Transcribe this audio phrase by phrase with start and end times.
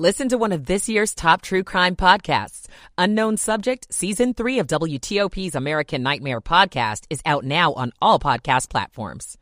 [0.00, 2.68] Listen to one of this year's top true crime podcasts.
[2.96, 8.70] Unknown Subject, Season 3 of WTOP's American Nightmare podcast is out now on all podcast
[8.70, 9.36] platforms.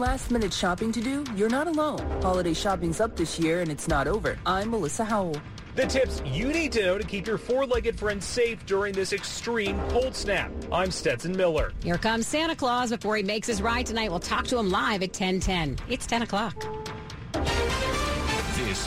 [0.00, 1.24] Last minute shopping to do?
[1.36, 2.00] You're not alone.
[2.20, 4.36] Holiday shopping's up this year and it's not over.
[4.44, 5.40] I'm Melissa Howell.
[5.76, 9.80] The tips you need to know to keep your four-legged friends safe during this extreme
[9.90, 10.50] cold snap.
[10.72, 11.70] I'm Stetson Miller.
[11.84, 14.10] Here comes Santa Claus before he makes his ride tonight.
[14.10, 15.78] We'll talk to him live at 1010.
[15.88, 16.64] It's 10 o'clock.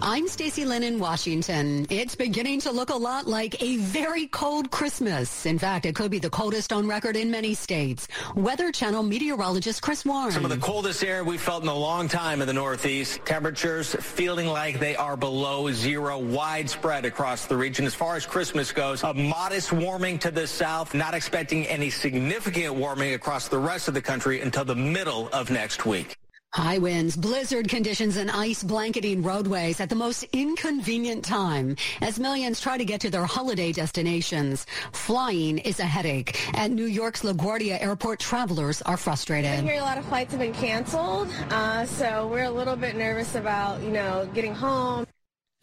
[0.00, 1.86] I'm Stacy Lynn in Washington.
[1.90, 5.44] It's beginning to look a lot like a very cold Christmas.
[5.44, 8.06] In fact, it could be the coldest on record in many states.
[8.36, 10.30] Weather Channel meteorologist Chris Warren.
[10.30, 13.20] Some of the coldest air we've felt in a long time in the Northeast.
[13.24, 17.84] Temperatures feeling like they are below zero, widespread across the region.
[17.84, 22.74] As far as Christmas goes, a modest warming to the south, not expecting any significant
[22.74, 26.16] warming across the rest of the country until the middle of next week.
[26.58, 32.60] High winds, blizzard conditions, and ice blanketing roadways at the most inconvenient time as millions
[32.60, 34.66] try to get to their holiday destinations.
[34.90, 36.36] Flying is a headache.
[36.58, 39.52] At New York's LaGuardia Airport, travelers are frustrated.
[39.52, 42.96] I hear a lot of flights have been canceled, uh, so we're a little bit
[42.96, 45.06] nervous about, you know, getting home.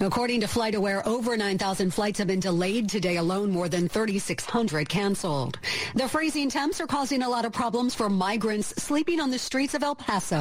[0.01, 5.57] According to FlightAware, over 9,000 flights have been delayed today alone, more than 3,600 canceled.
[5.95, 9.73] The freezing temps are causing a lot of problems for migrants sleeping on the streets
[9.73, 10.35] of El Paso.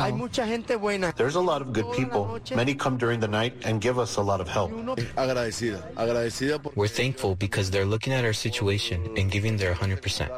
[1.17, 2.41] There's a lot of good people.
[2.53, 4.73] Many come during the night and give us a lot of help.
[6.75, 10.37] We're thankful because they're looking at our situation and giving their 100%.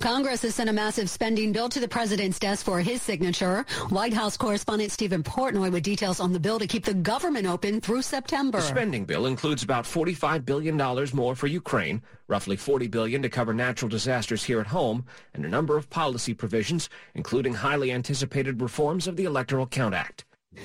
[0.00, 3.66] Congress has sent a massive spending bill to the president's desk for his signature.
[3.90, 7.82] White House correspondent Stephen Portnoy with details on the bill to keep the government open
[7.82, 8.58] through September.
[8.58, 10.76] The spending bill includes about $45 billion
[11.14, 15.48] more for Ukraine, roughly 40 billion to cover natural disasters here at home, and a
[15.48, 20.24] number of policy provisions, including highly anticipated reforms of the Electoral Count Act.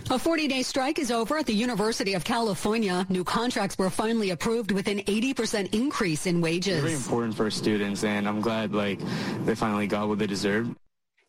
[0.09, 3.05] A 40-day strike is over at the University of California.
[3.09, 6.81] New contracts were finally approved with an 80% increase in wages.
[6.81, 8.99] Very important for students, and I'm glad like
[9.45, 10.75] they finally got what they deserved.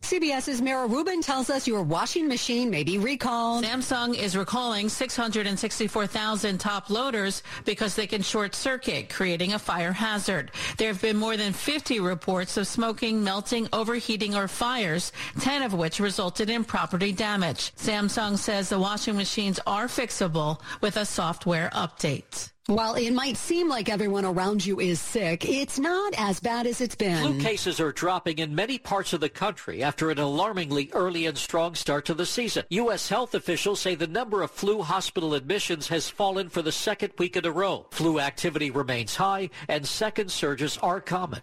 [0.07, 3.65] CBS's Mara Rubin tells us your washing machine may be recalled.
[3.65, 10.53] Samsung is recalling 664,000 top loaders because they can short circuit, creating a fire hazard.
[10.79, 15.75] There have been more than 50 reports of smoking, melting, overheating, or fires, 10 of
[15.75, 17.75] which resulted in property damage.
[17.75, 22.53] Samsung says the washing machines are fixable with a software update.
[22.69, 26.81] While it might seem like everyone around you is sick, it's not as bad as
[26.81, 27.23] it's been.
[27.23, 31.39] Flu cases are dropping in many parts of the country after an alarmingly early and
[31.39, 32.65] strong start to the season.
[32.71, 33.09] U.S.
[33.09, 37.37] health officials say the number of flu hospital admissions has fallen for the second week
[37.37, 37.87] in a row.
[37.93, 41.43] Flu activity remains high and second surges are common.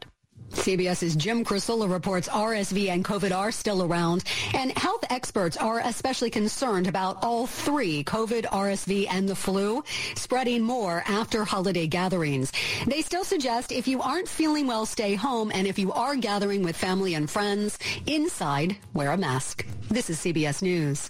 [0.51, 4.23] CBS's Jim Krasula reports RSV and COVID are still around,
[4.53, 9.83] and health experts are especially concerned about all three, COVID, RSV, and the flu,
[10.15, 12.51] spreading more after holiday gatherings.
[12.85, 16.63] They still suggest if you aren't feeling well, stay home, and if you are gathering
[16.63, 17.77] with family and friends,
[18.07, 19.65] inside, wear a mask.
[19.89, 21.09] This is CBS News.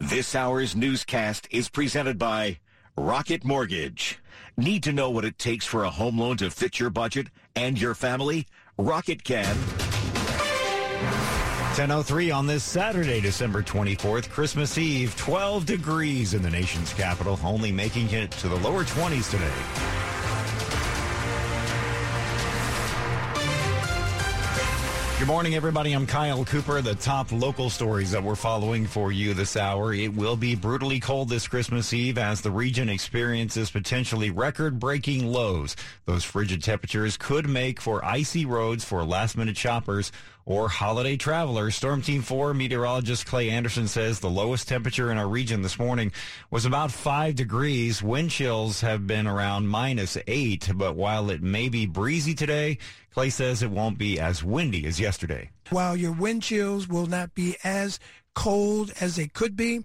[0.00, 2.58] This hour's newscast is presented by
[2.96, 4.18] Rocket Mortgage.
[4.58, 7.78] Need to know what it takes for a home loan to fit your budget and
[7.78, 8.46] your family?
[8.78, 9.54] Rocket can.
[11.74, 17.70] 10.03 on this Saturday, December 24th, Christmas Eve, 12 degrees in the nation's capital, only
[17.70, 19.85] making it to the lower 20s today.
[25.18, 25.94] Good morning, everybody.
[25.94, 26.82] I'm Kyle Cooper.
[26.82, 29.94] The top local stories that we're following for you this hour.
[29.94, 35.26] It will be brutally cold this Christmas Eve as the region experiences potentially record breaking
[35.26, 35.74] lows.
[36.04, 40.12] Those frigid temperatures could make for icy roads for last minute shoppers
[40.46, 41.74] or holiday travelers.
[41.74, 46.12] Storm Team 4 meteorologist Clay Anderson says the lowest temperature in our region this morning
[46.50, 48.02] was about 5 degrees.
[48.02, 52.78] Wind chills have been around minus 8, but while it may be breezy today,
[53.12, 55.50] Clay says it won't be as windy as yesterday.
[55.70, 57.98] While your wind chills will not be as
[58.34, 59.80] cold as they could be,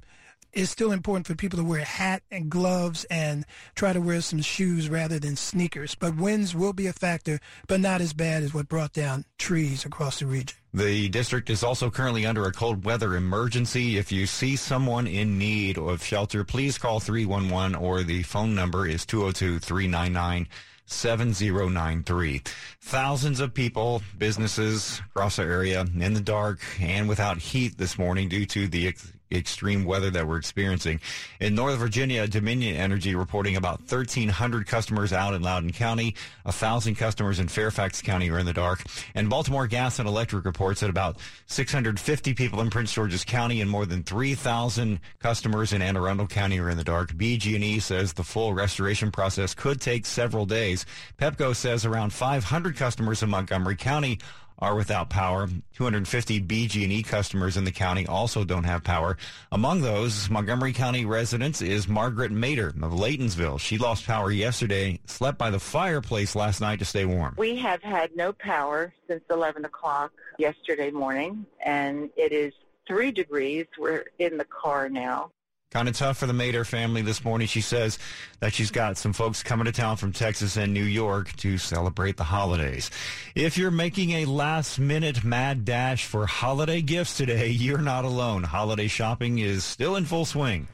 [0.54, 3.46] it's still important for people to wear a hat and gloves and
[3.76, 5.96] try to wear some shoes rather than sneakers.
[5.96, 9.86] But winds will be a factor, but not as bad as what brought down trees
[9.86, 10.58] across the region.
[10.74, 13.98] The district is also currently under a cold weather emergency.
[13.98, 18.88] If you see someone in need of shelter, please call 311 or the phone number
[18.88, 20.48] is 202 399
[20.86, 22.42] 7093.
[22.82, 28.28] Thousands of people, businesses across the area in the dark and without heat this morning
[28.28, 28.94] due to the
[29.32, 31.00] extreme weather that we're experiencing.
[31.40, 36.16] In Northern Virginia, Dominion Energy reporting about 1,300 customers out in Loudoun County.
[36.46, 38.84] A thousand customers in Fairfax County are in the dark.
[39.16, 41.18] And Baltimore Gas and Electric reports that about
[41.48, 46.60] 650 people in Prince George's County and more than 3,000 customers in Anne Arundel County
[46.60, 47.14] are in the dark.
[47.14, 50.86] BG&E says the full restoration process could take several days.
[51.20, 54.20] Pepco says around 500 customers in Montgomery County
[54.62, 55.48] are without power.
[55.76, 59.18] 250 BG&E customers in the county also don't have power.
[59.52, 63.60] Among those Montgomery County residents is Margaret Mater of Laytonsville.
[63.60, 67.36] She lost power yesterday, slept by the fireplace last night to stay warm.
[67.38, 72.54] We have had no power since 11 o'clock yesterday morning, and it is
[72.88, 73.66] three degrees.
[73.80, 75.32] We're in the car now.
[75.72, 77.48] Kind of tough for the Mater family this morning.
[77.48, 77.98] She says
[78.42, 82.18] that she's got some folks coming to town from Texas and New York to celebrate
[82.18, 82.92] the holidays.
[83.36, 88.44] If you're making a last minute mad dash for holiday gifts today, you're not alone.
[88.44, 90.68] Holiday shopping is still in full swing.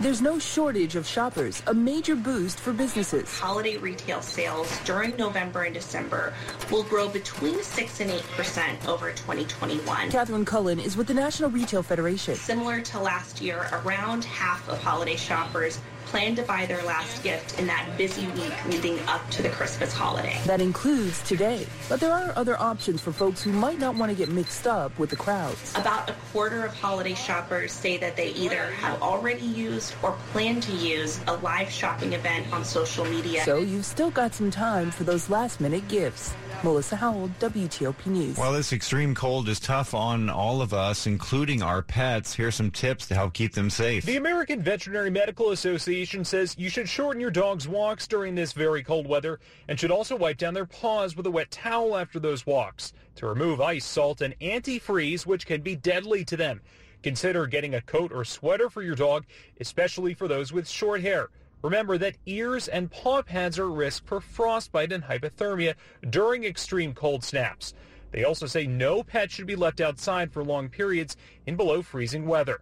[0.00, 3.36] There's no shortage of shoppers, a major boost for businesses.
[3.36, 6.32] Holiday retail sales during November and December
[6.70, 10.10] will grow between 6 and 8% over 2021.
[10.12, 12.36] Catherine Cullen is with the National Retail Federation.
[12.36, 17.58] Similar to last year, around half of holiday shoppers plan to buy their last gift
[17.58, 20.40] in that busy week leading up to the Christmas holiday.
[20.46, 21.66] That includes today.
[21.88, 24.98] But there are other options for folks who might not want to get mixed up
[24.98, 25.72] with the crowds.
[25.76, 30.60] About a quarter of holiday shoppers say that they either have already used or plan
[30.62, 33.44] to use a live shopping event on social media.
[33.44, 36.34] So you've still got some time for those last minute gifts.
[36.64, 38.36] Melissa Howell, WTOP News.
[38.36, 42.34] Well, this extreme cold is tough on all of us, including our pets.
[42.34, 44.04] Here's some tips to help keep them safe.
[44.04, 48.82] The American Veterinary Medical Association says you should shorten your dog's walks during this very
[48.82, 49.38] cold weather
[49.68, 53.26] and should also wipe down their paws with a wet towel after those walks to
[53.26, 56.60] remove ice, salt, and antifreeze, which can be deadly to them.
[57.02, 59.24] Consider getting a coat or sweater for your dog,
[59.60, 61.28] especially for those with short hair.
[61.62, 65.74] Remember that ears and paw pads are risk for frostbite and hypothermia
[66.08, 67.74] during extreme cold snaps.
[68.12, 71.16] They also say no pet should be left outside for long periods
[71.46, 72.60] in below freezing weather.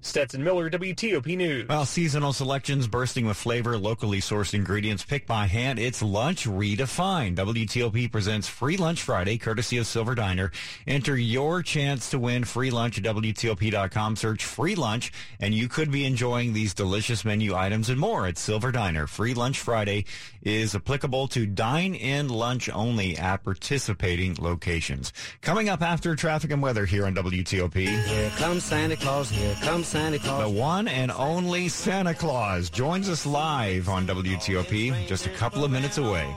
[0.00, 1.68] Stetson Miller, WTOP News.
[1.68, 5.80] Well, seasonal selections bursting with flavor, locally sourced ingredients picked by hand.
[5.80, 7.34] It's lunch redefined.
[7.36, 10.52] WTOP presents Free Lunch Friday, courtesy of Silver Diner.
[10.86, 14.14] Enter your chance to win free lunch at WTOP.com.
[14.14, 18.38] Search free lunch, and you could be enjoying these delicious menu items and more at
[18.38, 19.08] Silver Diner.
[19.08, 20.04] Free Lunch Friday
[20.42, 25.12] is applicable to dine-in lunch only at participating locations.
[25.40, 27.74] Coming up after traffic and weather here on WTOP.
[27.74, 29.28] Here comes Santa Claus.
[29.28, 30.42] Here comes Santa Claus.
[30.42, 35.70] The one and only Santa Claus joins us live on WTOP just a couple of
[35.70, 36.36] minutes away.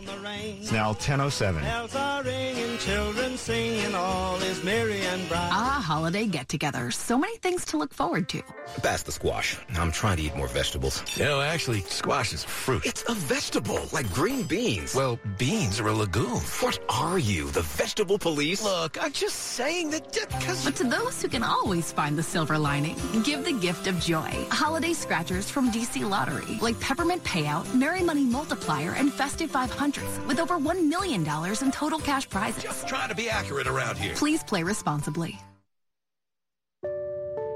[0.62, 1.62] It's now 10.07.
[1.62, 5.50] Bells are ringing, children singing, all is merry and bright.
[5.52, 6.94] Ah, holiday get-togethers.
[6.94, 8.42] So many things to look forward to.
[8.82, 9.58] Pass the squash.
[9.76, 11.04] I'm trying to eat more vegetables.
[11.20, 12.86] No, actually, squash is fruit.
[12.86, 14.96] It's a vegetable, like green beans.
[14.96, 16.40] Well, beans are a legume.
[16.62, 18.64] What are you, the vegetable police?
[18.64, 20.64] Look, I'm just saying that because...
[20.64, 22.96] But to those who can always find the silver lining,
[23.42, 24.32] give the gift of joy.
[24.50, 30.40] Holiday scratchers from DC Lottery, like Peppermint Payout, Merry Money Multiplier, and Festive 500s, with
[30.40, 32.64] over $1 million in total cash prizes.
[32.64, 34.14] Just trying to be accurate around here.
[34.16, 35.40] Please play responsibly.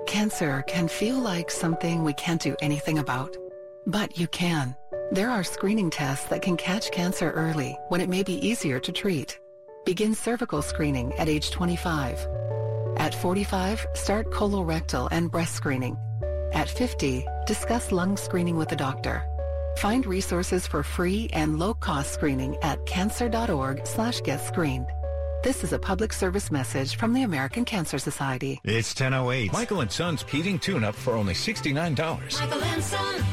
[0.08, 3.36] Cancer can feel like something we can't do anything about,
[3.88, 4.76] but you can.
[5.12, 8.92] There are screening tests that can catch cancer early when it may be easier to
[8.92, 9.40] treat.
[9.84, 12.26] Begin cervical screening at age 25.
[13.06, 15.96] At 45, start colorectal and breast screening.
[16.54, 19.22] At 50, discuss lung screening with a doctor.
[19.78, 24.88] Find resources for free and low-cost screening at cancer.org slash get screened.
[25.44, 28.60] This is a public service message from the American Cancer Society.
[28.64, 29.54] It's 1008.
[29.54, 31.96] Michael and Son's heating tune-up for only $69.
[32.40, 33.24] Michael and Son.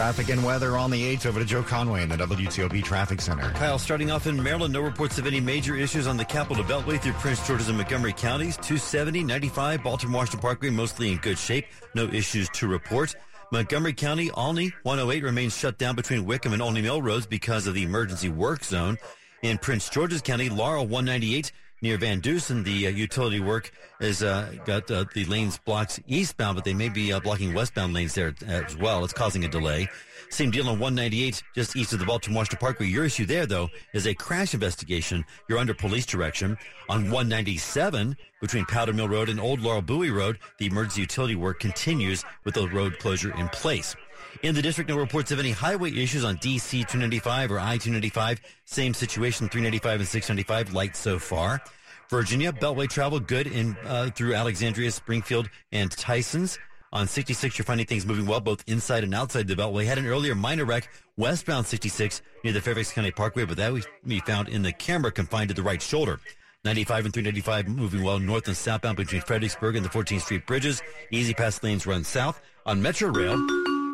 [0.00, 1.26] Traffic and weather on the 8th.
[1.26, 3.50] Over to Joe Conway in the WTOP Traffic Center.
[3.50, 6.98] Kyle, starting off in Maryland, no reports of any major issues on the Capital Beltway
[6.98, 8.56] through Prince George's and Montgomery counties.
[8.56, 11.66] 270, 95, Baltimore Washington Parkway, mostly in good shape.
[11.94, 13.14] No issues to report.
[13.52, 17.74] Montgomery County, Olney 108 remains shut down between Wickham and Olney Mill Roads because of
[17.74, 18.96] the emergency work zone.
[19.42, 21.52] In Prince George's County, Laurel 198
[21.82, 26.56] near Van Dusen, the uh, utility work has uh, got uh, the lanes blocked eastbound,
[26.56, 29.04] but they may be uh, blocking westbound lanes there as well.
[29.04, 29.88] It's causing a delay.
[30.30, 32.86] Same deal on 198, just east of the Baltimore Washington Parkway.
[32.86, 35.24] Your issue there, though, is a crash investigation.
[35.48, 36.56] You're under police direction.
[36.88, 41.58] On 197, between Powder Mill Road and Old Laurel Bowie Road, the emergency utility work
[41.58, 43.96] continues with the road closure in place.
[44.42, 48.40] In the district, no reports of any highway issues on DC 295 or I 295.
[48.64, 51.60] Same situation, 395 and 695, light so far.
[52.08, 56.58] Virginia, Beltway travel good in uh, through Alexandria, Springfield, and Tysons.
[56.92, 59.84] On 66, you're finding things moving well both inside and outside the Beltway.
[59.84, 64.20] Had an earlier minor wreck westbound 66 near the Fairfax County Parkway, but that we
[64.20, 66.18] found in the camera confined to the right shoulder.
[66.64, 70.82] 95 and 395 moving well north and southbound between Fredericksburg and the 14th Street bridges.
[71.10, 72.40] E-ZPass lanes run south.
[72.66, 73.38] On Metro Rail,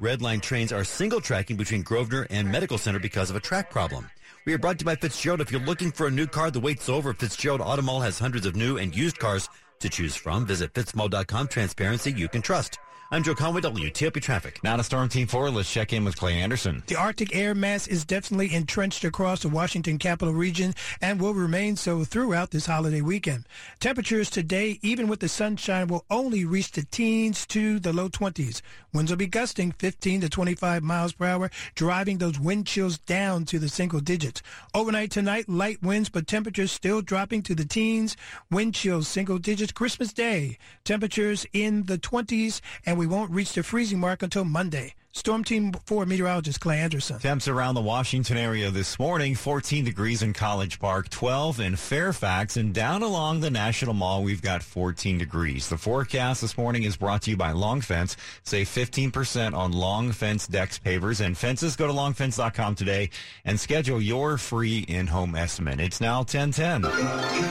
[0.00, 3.70] red line trains are single tracking between Grosvenor and Medical Center because of a track
[3.70, 4.10] problem.
[4.44, 5.40] We are brought to you by Fitzgerald.
[5.40, 7.12] If you're looking for a new car, the wait's over.
[7.12, 9.48] Fitzgerald Automall has hundreds of new and used cars
[9.80, 10.46] to choose from.
[10.46, 11.48] Visit fitzmall.com.
[11.48, 12.78] Transparency you can trust.
[13.08, 14.58] I'm Joe Conway, WTOP Traffic.
[14.64, 16.82] Now to Storm Team 4, let's check in with Clay Anderson.
[16.88, 21.76] The Arctic air mass is definitely entrenched across the Washington capital region and will remain
[21.76, 23.46] so throughout this holiday weekend.
[23.78, 28.60] Temperatures today, even with the sunshine, will only reach the teens to the low 20s.
[28.92, 33.44] Winds will be gusting 15 to 25 miles per hour, driving those wind chills down
[33.44, 34.42] to the single digits.
[34.75, 38.16] Overnight tonight, light winds, but temperatures still dropping to the teens.
[38.50, 39.70] Wind chills single digits.
[39.70, 44.94] Christmas Day, temperatures in the 20s, and we won't reach the freezing mark until Monday.
[45.16, 47.18] Storm Team 4 meteorologist Clay Anderson.
[47.18, 52.58] Temps around the Washington area this morning 14 degrees in College Park, 12 in Fairfax,
[52.58, 55.70] and down along the National Mall, we've got 14 degrees.
[55.70, 58.14] The forecast this morning is brought to you by Long Fence.
[58.44, 61.76] Save 15% on Long Fence decks, pavers, and fences.
[61.76, 63.08] Go to longfence.com today
[63.46, 65.80] and schedule your free in home estimate.
[65.80, 66.82] It's now 1010.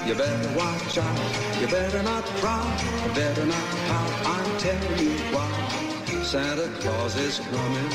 [0.07, 1.60] You better watch out.
[1.60, 3.03] You better not cry.
[3.07, 4.27] You better not pout.
[4.27, 5.44] I'm telling you why.
[6.36, 7.89] Santa Claus is coming.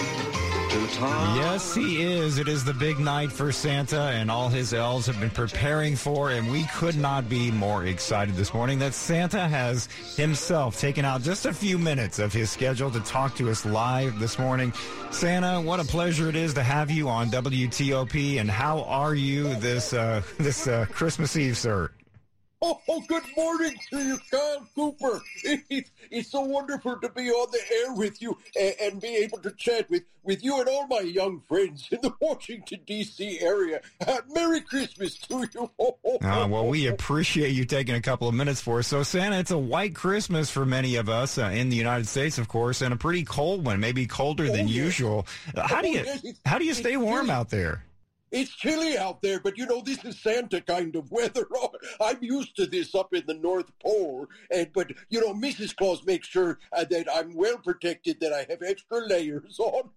[1.36, 2.38] Yes, he is.
[2.38, 6.30] It is the big night for Santa, and all his elves have been preparing for,
[6.30, 11.20] and we could not be more excited this morning that Santa has himself taken out
[11.20, 14.72] just a few minutes of his schedule to talk to us live this morning.
[15.10, 19.54] Santa, what a pleasure it is to have you on WTOP, and how are you
[19.56, 21.90] this uh, this uh, Christmas Eve, sir?
[22.62, 25.22] Oh, oh, good morning to you, Kyle Cooper.
[25.44, 29.38] It's, it's so wonderful to be on the air with you and, and, be able
[29.38, 33.40] to chat with, with you and all my young friends in the Washington, D.C.
[33.40, 33.80] area.
[34.06, 35.70] Uh, Merry Christmas to you.
[35.78, 38.88] Oh, uh, well, we appreciate you taking a couple of minutes for us.
[38.88, 42.36] So, Santa, it's a white Christmas for many of us uh, in the United States,
[42.36, 44.76] of course, and a pretty cold one, maybe colder than yes.
[44.76, 45.26] usual.
[45.56, 46.04] how do you
[46.44, 47.84] how do you stay warm out there?
[48.30, 51.46] It's chilly out there, but you know this is Santa kind of weather.
[52.00, 55.74] I'm used to this up in the North Pole, and but you know Mrs.
[55.74, 59.90] Claus makes sure uh, that I'm well protected, that I have extra layers on.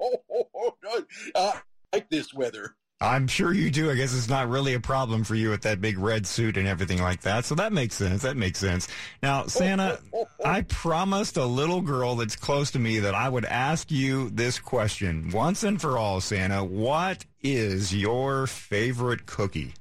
[1.36, 1.62] I
[1.92, 2.76] like this weather.
[3.02, 3.92] I'm sure you do.
[3.92, 6.68] I guess it's not really a problem for you with that big red suit and
[6.68, 7.44] everything like that.
[7.44, 8.22] So that makes sense.
[8.22, 8.88] That makes sense.
[9.22, 10.00] Now, Santa,
[10.46, 14.58] I promised a little girl that's close to me that I would ask you this
[14.58, 16.64] question once and for all, Santa.
[16.64, 19.74] What is your favorite cookie?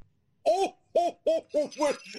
[0.47, 1.71] Oh, oh, oh, oh,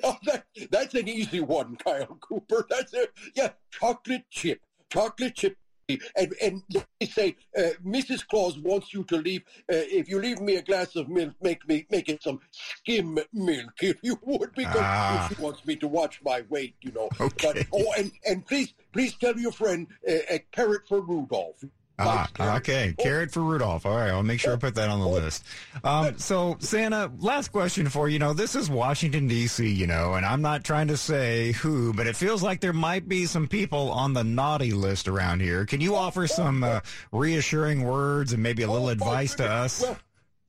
[0.03, 2.65] oh that, that's an easy one, Kyle Cooper.
[2.69, 3.11] That's it.
[3.35, 4.61] Yeah, chocolate chip.
[4.89, 5.57] Chocolate chip
[5.89, 6.63] and and
[6.99, 8.25] they say uh, Mrs.
[8.27, 9.43] Claus wants you to leave.
[9.71, 13.19] Uh, if you leave me a glass of milk, make me make it some skim
[13.33, 15.27] milk, if you would, because ah.
[15.29, 17.09] she wants me to watch my weight, you know.
[17.19, 17.53] Okay.
[17.53, 21.63] But, oh, and and please please tell your friend uh, a carrot for Rudolph.
[21.99, 22.95] Ah, okay.
[22.97, 23.85] Carrot for Rudolph.
[23.85, 25.43] All right, I'll make sure I put that on the list.
[25.83, 28.17] Um, so, Santa, last question for you.
[28.17, 29.67] know, this is Washington D.C.
[29.67, 33.07] You know, and I'm not trying to say who, but it feels like there might
[33.07, 35.65] be some people on the naughty list around here.
[35.65, 36.79] Can you offer some uh,
[37.11, 39.81] reassuring words and maybe a little advice to us?
[39.83, 39.97] Well,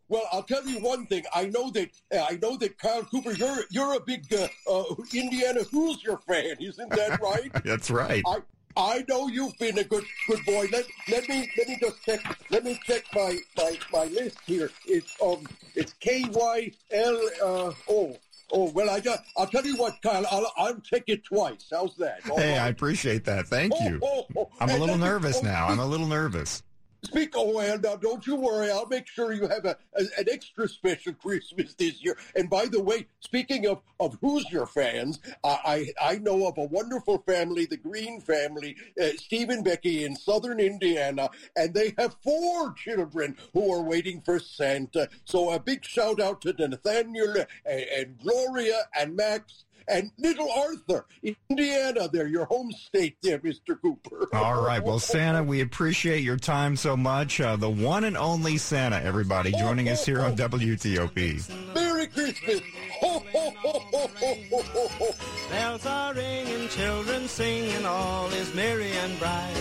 [0.09, 1.25] well, I'll tell you one thing.
[1.35, 4.85] I know that uh, I know that Kyle Cooper, you're you're a big uh, uh,
[5.13, 7.51] Indiana Hoosier fan, isn't that right?
[7.65, 8.23] That's right.
[8.27, 8.39] I,
[8.76, 10.66] I know you've been a good good boy.
[10.73, 14.71] Let let me let me just check let me check my my, my list here.
[14.87, 18.16] It's um it's K Y L uh O.
[18.52, 20.25] Oh well, I just, I'll tell you what, Kyle.
[20.31, 21.69] I'll I'll check it twice.
[21.71, 22.21] How's that?
[22.31, 22.66] All hey, right?
[22.66, 23.47] I appreciate that.
[23.49, 23.99] Thank you.
[24.02, 24.50] Oh, oh, oh.
[24.61, 25.66] I'm a little nervous now.
[25.66, 26.62] I'm a little nervous.
[27.04, 28.70] Speak, oh, and now don't you worry.
[28.70, 32.16] I'll make sure you have a, a, an extra special Christmas this year.
[32.34, 36.64] And by the way, speaking of, of Hoosier fans, I, I, I know of a
[36.64, 42.16] wonderful family, the Green family, uh, Steve and Becky in southern Indiana, and they have
[42.23, 45.08] four children who are waiting for Santa.
[45.25, 51.07] So a big shout out to Nathaniel and, and Gloria and Max and Little Arthur,
[51.50, 52.09] Indiana.
[52.12, 53.81] There, your home state, there, Mr.
[53.81, 54.29] Cooper.
[54.33, 54.83] All right.
[54.83, 57.41] Well, Santa, we appreciate your time so much.
[57.41, 61.75] Uh, the one and only Santa, everybody, joining us here on WTOP.
[61.75, 62.61] Merry Christmas.
[63.00, 65.14] Ho, ho, ho, ho, ho, ho, ho.
[65.50, 69.55] Bells are ringing, children singing, all is merry and bright.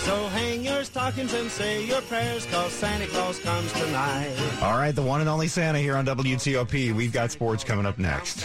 [0.00, 4.34] So hang your stockings and say your prayers, cause Santa Claus comes tonight.
[4.60, 6.92] All right, the one and only Santa here on WTOP.
[6.92, 8.44] We've got sports coming up next.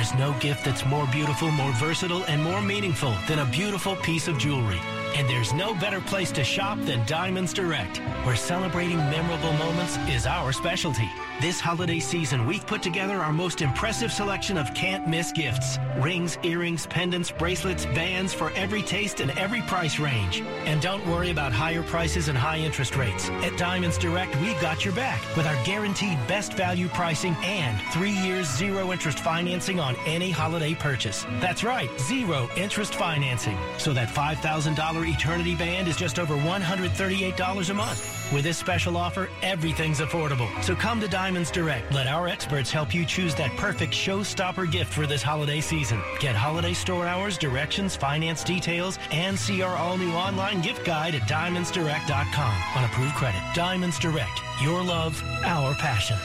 [0.00, 4.28] There's no gift that's more beautiful, more versatile, and more meaningful than a beautiful piece
[4.28, 4.80] of jewelry.
[5.14, 10.24] And there's no better place to shop than Diamonds Direct, where celebrating memorable moments is
[10.24, 11.10] our specialty.
[11.40, 15.78] This holiday season, we've put together our most impressive selection of can't miss gifts.
[15.96, 20.42] Rings, earrings, pendants, bracelets, bands for every taste and every price range.
[20.66, 23.30] And don't worry about higher prices and high interest rates.
[23.30, 28.10] At Diamonds Direct, we've got your back with our guaranteed best value pricing and three
[28.10, 31.24] years zero interest financing on any holiday purchase.
[31.40, 33.56] That's right, zero interest financing.
[33.78, 38.19] So that $5,000 Eternity Band is just over $138 a month.
[38.32, 40.48] With this special offer, everything's affordable.
[40.62, 41.92] So come to Diamonds Direct.
[41.92, 46.00] Let our experts help you choose that perfect showstopper gift for this holiday season.
[46.20, 51.22] Get holiday store hours, directions, finance details, and see our all-new online gift guide at
[51.22, 53.42] diamondsdirect.com on approved credit.
[53.52, 54.40] Diamonds Direct.
[54.62, 56.16] Your love, our passion.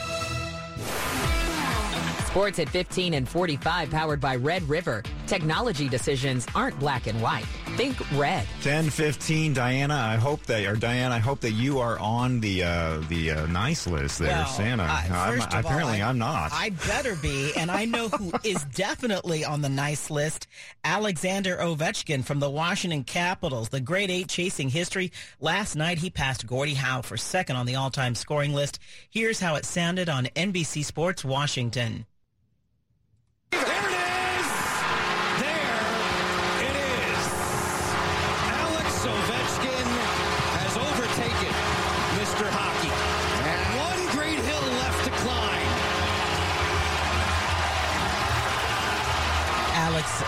[2.26, 5.02] Sports at 15 and 45 powered by Red River.
[5.26, 7.44] Technology decisions aren't black and white.
[7.76, 8.46] Think red.
[8.62, 13.00] 10:15 Diana, I hope that or Diana, I hope that you are on the uh,
[13.08, 14.84] the uh, nice list there, Well, Santa.
[14.84, 16.52] uh, I'm- first of all, apparently I- I'm not.
[16.52, 20.46] I better be, and I know who is definitely on the nice list.
[20.84, 25.12] Alexander Ovechkin from the Washington Capitals, the great eight chasing history.
[25.40, 28.78] Last night he passed Gordie Howe for second on the all-time scoring list.
[29.10, 32.06] Here's how it sounded on NBC Sports Washington.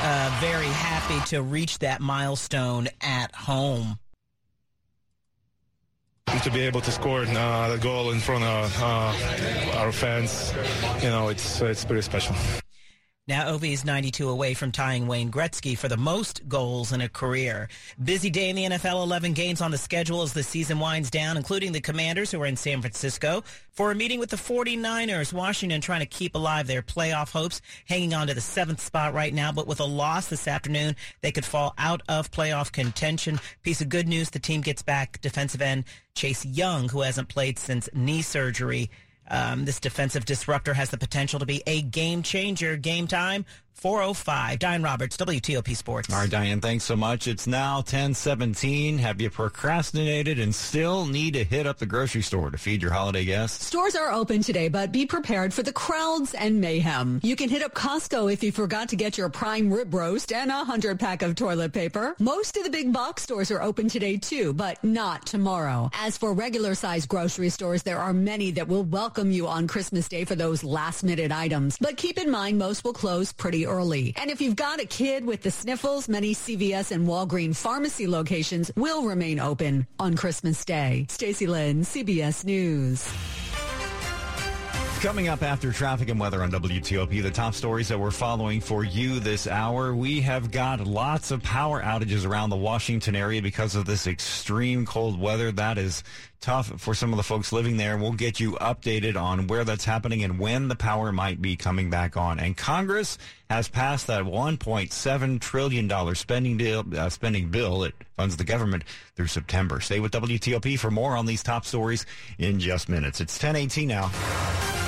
[0.09, 3.99] Uh, very happy to reach that milestone at home.
[6.43, 10.53] to be able to score uh, the goal in front of uh, our fans,
[11.03, 12.35] you know, it's it's pretty special.
[13.29, 17.11] Now, Ovi is 92 away from tying Wayne Gretzky for the most goals in a
[17.11, 17.69] career.
[18.03, 21.37] Busy day in the NFL, 11 games on the schedule as the season winds down,
[21.37, 25.35] including the Commanders, who are in San Francisco, for a meeting with the 49ers.
[25.35, 29.35] Washington trying to keep alive their playoff hopes, hanging on to the seventh spot right
[29.35, 33.39] now, but with a loss this afternoon, they could fall out of playoff contention.
[33.63, 37.59] Piece of good news, the team gets back defensive end Chase Young, who hasn't played
[37.59, 38.89] since knee surgery.
[39.31, 42.77] Um, this defensive disruptor has the potential to be a game changer.
[42.77, 43.45] Game time,
[43.79, 44.59] 405.
[44.59, 46.13] Diane Roberts, WTOP Sports.
[46.13, 47.29] All right, Diane, thanks so much.
[47.29, 48.99] It's now 1017.
[48.99, 52.91] Have you procrastinated and still need to hit up the grocery store to feed your
[52.91, 53.65] holiday guests?
[53.65, 57.21] Stores are open today, but be prepared for the crowds and mayhem.
[57.23, 60.51] You can hit up Costco if you forgot to get your prime rib roast and
[60.51, 62.17] a hundred pack of toilet paper.
[62.19, 65.89] Most of the big box stores are open today too, but not tomorrow.
[65.95, 70.09] As for regular size grocery stores, there are many that will welcome you on Christmas
[70.09, 71.77] Day for those last minute items.
[71.81, 74.15] But keep in mind, most will close pretty early.
[74.17, 78.71] And if you've got a kid with the sniffles, many CVS and Walgreen pharmacy locations
[78.77, 81.07] will remain open on Christmas Day.
[81.09, 83.09] Stacy Lynn, CBS News.
[85.01, 88.83] Coming up after traffic and weather on WTOP, the top stories that we're following for
[88.83, 89.95] you this hour.
[89.95, 94.85] We have got lots of power outages around the Washington area because of this extreme
[94.85, 95.53] cold weather.
[95.53, 96.03] That is
[96.41, 97.97] tough for some of the folks living there.
[97.97, 101.91] We'll get you updated on where that's happening and when the power might be coming
[101.91, 102.39] back on.
[102.39, 103.19] And Congress
[103.51, 107.85] has passed that $1.7 trillion spending bill, uh, spending bill.
[107.85, 108.85] It funds the government
[109.17, 109.81] through September.
[109.81, 112.07] Stay with WTOP for more on these top stories
[112.39, 113.21] in just minutes.
[113.21, 114.88] It's 1018 now.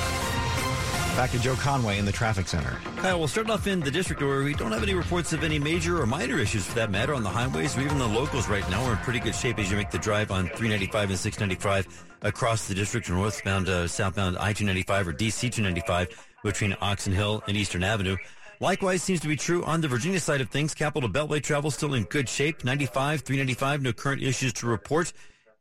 [1.16, 2.78] Back to Joe Conway in the traffic center.
[2.96, 5.58] Kyle, we'll start off in the district where we don't have any reports of any
[5.58, 8.68] major or minor issues for that matter on the highways or even the locals right
[8.70, 8.82] now.
[8.84, 12.68] We're in pretty good shape as you make the drive on 395 and 695 across
[12.68, 16.08] the district, northbound, uh, southbound I-295 or DC-295
[16.42, 18.16] between Oxon Hill and Eastern Avenue.
[18.60, 20.74] Likewise seems to be true on the Virginia side of things.
[20.74, 22.64] Capital Beltway travel still in good shape.
[22.64, 25.12] 95, 395, no current issues to report.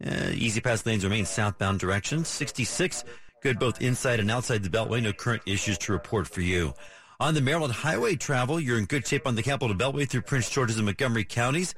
[0.06, 2.24] Uh, E-ZPass lanes remain southbound direction.
[2.24, 3.04] 66,
[3.42, 5.02] good both inside and outside the Beltway.
[5.02, 6.74] No current issues to report for you.
[7.20, 10.50] On the Maryland Highway travel, you're in good shape on the Capital Beltway through Prince
[10.50, 11.74] George's and Montgomery counties.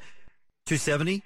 [0.67, 1.24] 270,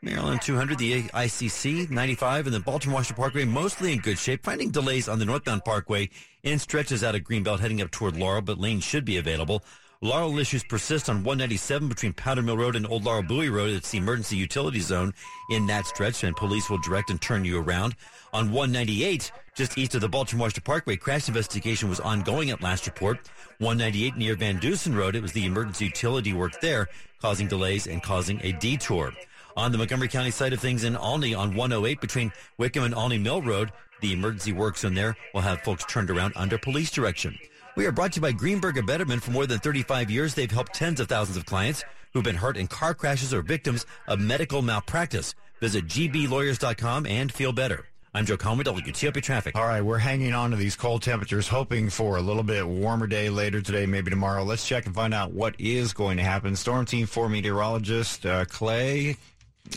[0.00, 4.44] Maryland 200, the ICC 95, and the Baltimore Washington Parkway mostly in good shape.
[4.44, 6.08] Finding delays on the northbound Parkway
[6.42, 9.64] in stretches out of Greenbelt heading up toward Laurel, but lanes should be available.
[10.00, 13.70] Laurel issues persist on 197 between Powder Mill Road and Old Laurel Bowie Road.
[13.70, 15.14] It's the emergency utility zone
[15.50, 17.94] in that stretch, and police will direct and turn you around.
[18.32, 22.86] On 198, just east of the Baltimore Washington Parkway, crash investigation was ongoing at last
[22.86, 23.18] report.
[23.58, 26.88] 198 near Van Dusen Road, it was the emergency utility work there,
[27.20, 29.12] causing delays and causing a detour.
[29.56, 33.18] On the Montgomery County side of things in Olney on 108 between Wickham and Olney
[33.18, 37.38] Mill Road, the emergency work zone there will have folks turned around under police direction.
[37.76, 39.20] We are brought to you by Greenberg and Bederman.
[39.20, 42.56] For more than 35 years, they've helped tens of thousands of clients who've been hurt
[42.56, 45.34] in car crashes or victims of medical malpractice.
[45.60, 47.91] Visit gblawyers.com and feel better.
[48.14, 49.56] I'm Joe Conway, WTOP Traffic.
[49.56, 53.06] All right, we're hanging on to these cold temperatures, hoping for a little bit warmer
[53.06, 54.44] day later today, maybe tomorrow.
[54.44, 56.54] Let's check and find out what is going to happen.
[56.54, 59.16] Storm Team 4 meteorologist uh, Clay.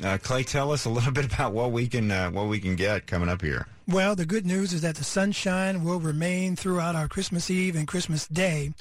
[0.04, 2.76] Uh, Clay, tell us a little bit about what we can uh, what we can
[2.76, 3.68] get coming up here.
[3.88, 7.88] Well, the good news is that the sunshine will remain throughout our Christmas Eve and
[7.88, 8.74] Christmas Day.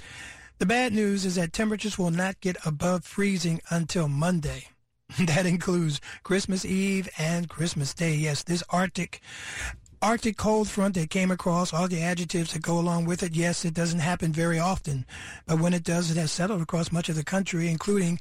[0.58, 4.66] The bad news is that temperatures will not get above freezing until Monday.
[5.26, 8.14] That includes Christmas Eve and Christmas Day.
[8.14, 9.20] Yes, this Arctic
[10.02, 13.34] Arctic cold front that came across, all the adjectives that go along with it.
[13.34, 15.06] Yes, it doesn't happen very often,
[15.46, 18.20] but when it does, it has settled across much of the country, including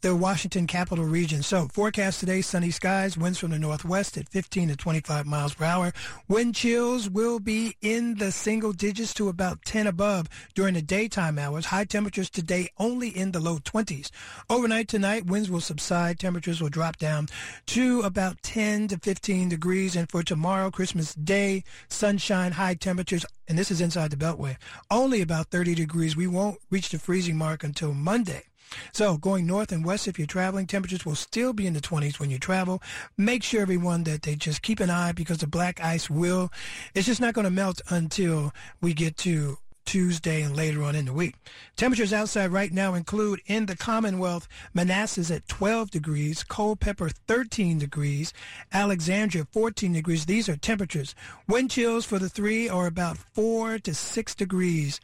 [0.00, 1.42] the Washington capital region.
[1.42, 5.64] So forecast today, sunny skies, winds from the northwest at 15 to 25 miles per
[5.64, 5.92] hour.
[6.28, 11.38] Wind chills will be in the single digits to about 10 above during the daytime
[11.38, 11.66] hours.
[11.66, 14.10] High temperatures today only in the low 20s.
[14.48, 16.18] Overnight tonight, winds will subside.
[16.18, 17.28] Temperatures will drop down
[17.66, 19.96] to about 10 to 15 degrees.
[19.96, 24.56] And for tomorrow, Christmas Day, sunshine, high temperatures, and this is inside the Beltway,
[24.90, 26.16] only about 30 degrees.
[26.16, 28.49] We won't reach the freezing mark until Monday.
[28.92, 32.18] So going north and west, if you're traveling, temperatures will still be in the 20s
[32.18, 32.82] when you travel.
[33.16, 36.50] Make sure everyone that they just keep an eye because the black ice will,
[36.94, 39.58] it's just not going to melt until we get to
[39.90, 41.34] Tuesday and later on in the week.
[41.76, 48.32] Temperatures outside right now include in the Commonwealth, Manassas at 12 degrees, Culpeper 13 degrees,
[48.72, 50.26] Alexandria 14 degrees.
[50.26, 51.16] These are temperatures.
[51.48, 55.00] Wind chills for the three are about 4 to 6 degrees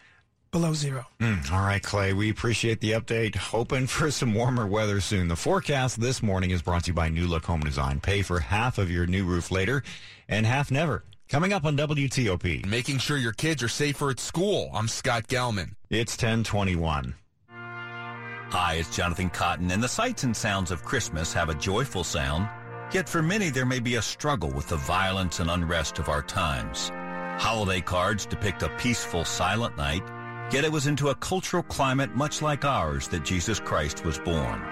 [0.56, 1.06] below zero.
[1.20, 2.14] Mm, all right, Clay.
[2.14, 3.36] We appreciate the update.
[3.36, 5.28] Hoping for some warmer weather soon.
[5.28, 8.00] The forecast this morning is brought to you by New Look Home Design.
[8.00, 9.82] Pay for half of your new roof later
[10.30, 11.04] and half never.
[11.28, 12.64] Coming up on WTOP.
[12.64, 14.70] Making sure your kids are safer at school.
[14.72, 15.74] I'm Scott Gelman.
[15.90, 17.14] It's 1021.
[17.50, 22.48] Hi, it's Jonathan Cotton, and the sights and sounds of Christmas have a joyful sound.
[22.94, 26.22] Yet for many, there may be a struggle with the violence and unrest of our
[26.22, 26.90] times.
[27.42, 30.02] Holiday cards depict a peaceful, silent night,
[30.50, 34.62] yet it was into a cultural climate much like ours that Jesus Christ was born.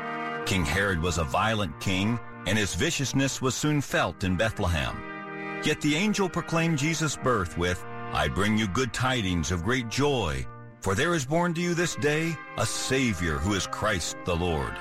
[0.46, 5.60] King Herod was a violent king, and his viciousness was soon felt in Bethlehem.
[5.64, 7.82] Yet the angel proclaimed Jesus' birth with,
[8.12, 10.46] I bring you good tidings of great joy,
[10.82, 14.74] for there is born to you this day a Savior who is Christ the Lord.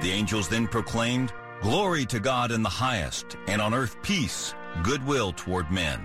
[0.00, 5.32] The angels then proclaimed, Glory to God in the highest, and on earth peace, goodwill
[5.32, 6.04] toward men.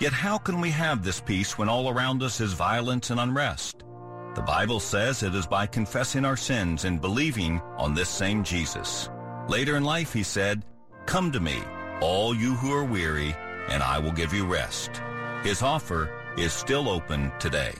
[0.00, 3.82] Yet how can we have this peace when all around us is violence and unrest?
[4.34, 9.10] The Bible says it is by confessing our sins and believing on this same Jesus.
[9.48, 10.64] Later in life, he said,
[11.06, 11.58] Come to me,
[12.00, 13.34] all you who are weary,
[13.68, 15.02] and I will give you rest.
[15.42, 17.74] His offer is still open today.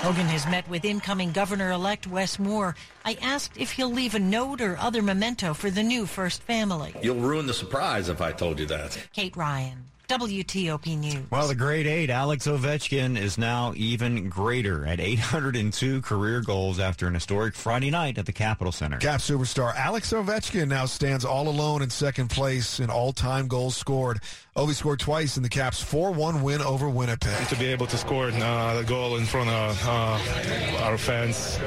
[0.00, 2.76] Hogan has met with incoming Governor-elect Wes Moore.
[3.04, 6.94] I asked if he'll leave a note or other memento for the new First Family.
[7.02, 8.98] You'll ruin the surprise if I told you that.
[9.12, 11.30] Kate Ryan, WTOP News.
[11.30, 17.06] Well, the great eight, Alex Ovechkin, is now even greater at 802 career goals after
[17.06, 18.98] an historic Friday night at the Capitol Center.
[18.98, 24.20] Cap superstar Alex Ovechkin now stands all alone in second place in all-time goals scored.
[24.56, 27.48] Ovi scored twice in the Caps' 4-1 win over Winnipeg.
[27.48, 31.58] To be able to score uh, the goal in front of uh, our fans,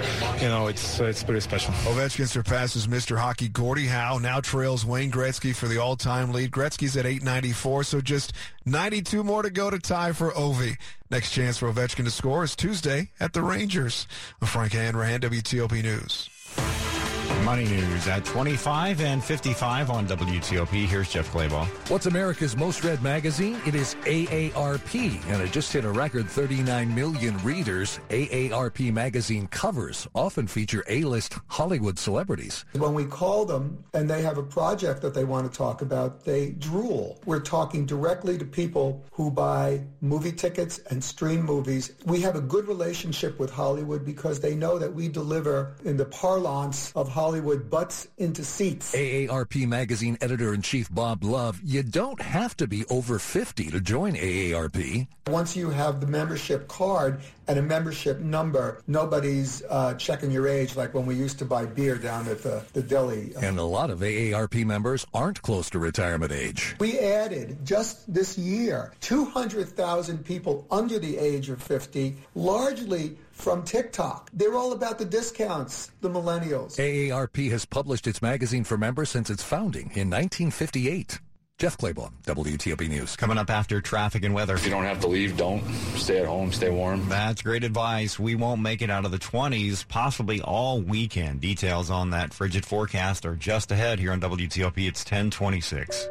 [0.41, 1.73] you know, it's it's pretty special.
[1.84, 3.17] Ovechkin surpasses Mr.
[3.17, 6.52] Hockey Gordie Howe, now trails Wayne Gretzky for the all-time lead.
[6.52, 8.27] Gretzky's at 894, so just
[8.66, 10.78] 92 more to go to tie for Ovi.
[11.10, 14.08] Next chance for Ovechkin to score is Tuesday at the Rangers.
[14.42, 16.96] I'm Frank Hanrahan, WTOP News.
[17.44, 20.86] Money news at 25 and 55 on WTOP.
[20.86, 21.66] Here's Jeff Clabaugh.
[21.90, 23.58] What's America's most read magazine?
[23.66, 28.00] It is AARP, and it just hit a record 39 million readers.
[28.10, 32.66] AARP magazine covers often feature A-list Hollywood celebrities.
[32.74, 36.26] When we call them and they have a project that they want to talk about,
[36.26, 37.20] they drool.
[37.26, 41.94] We're talking directly to people who buy movie tickets and stream movies.
[42.06, 46.06] We have a good relationship with Hollywood because they know that we deliver in the
[46.06, 48.93] parlance of Hollywood butts into seats.
[48.93, 55.08] AARP magazine editor-in-chief Bob Love, you don't have to be over 50 to join AARP.
[55.25, 60.75] Once you have the membership card and a membership number, nobody's uh, checking your age
[60.75, 63.34] like when we used to buy beer down at the, the deli.
[63.41, 66.75] And a lot of AARP members aren't close to retirement age.
[66.80, 74.30] We added just this year 200,000 people under the age of 50, largely from TikTok.
[74.34, 76.78] They're all about the discounts, the millennials.
[76.78, 81.19] AARP has published its magazine for members since its founding in 1958.
[81.60, 83.15] Jeff Clabaugh, WTOP News.
[83.15, 84.56] Coming up after traffic and weather.
[84.56, 85.63] If you don't have to leave, don't.
[85.95, 87.10] Stay at home, stay warm.
[87.10, 88.19] That's great advice.
[88.19, 91.41] We won't make it out of the 20s, possibly all weekend.
[91.41, 94.88] Details on that frigid forecast are just ahead here on WTOP.
[94.88, 96.08] It's 1026.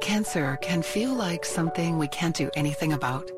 [0.00, 3.30] Cancer can feel like something we can't do anything about,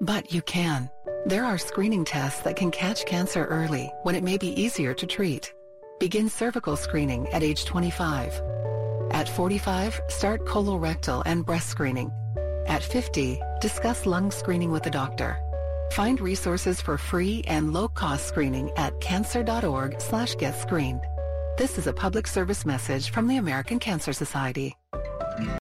[0.00, 0.88] but you can.
[1.26, 5.06] There are screening tests that can catch cancer early when it may be easier to
[5.06, 5.52] treat.
[5.98, 8.40] Begin cervical screening at age 25.
[9.10, 12.10] At 45, start colorectal and breast screening.
[12.66, 15.38] At 50, discuss lung screening with a doctor.
[15.92, 21.02] Find resources for free and low-cost screening at cancer.org slash get screened.
[21.58, 24.74] This is a public service message from the American Cancer Society.